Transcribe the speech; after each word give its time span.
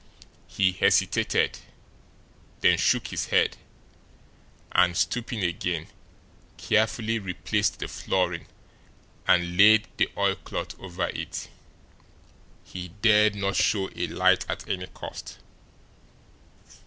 He 0.47 0.71
hesitated, 0.71 1.59
then 2.61 2.79
shook 2.79 3.09
his 3.09 3.27
head, 3.27 3.57
and, 4.71 4.97
stooping 4.97 5.43
again, 5.43 5.89
carefully 6.57 7.19
replaced 7.19 7.77
the 7.77 7.87
flooring 7.87 8.47
and 9.27 9.57
laid 9.59 9.87
the 9.97 10.09
oilcloth 10.17 10.73
over 10.79 11.05
it 11.09 11.49
he 12.63 12.87
dared 13.03 13.35
not 13.35 13.55
show 13.55 13.91
a 13.95 14.07
light 14.07 14.43
at 14.49 14.67
any 14.67 14.87
cost. 14.87 15.37